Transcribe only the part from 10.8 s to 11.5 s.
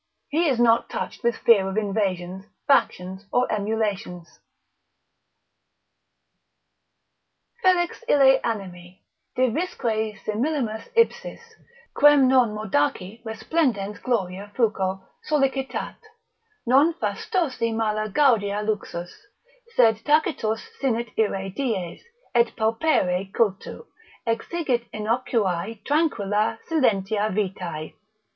ipsis,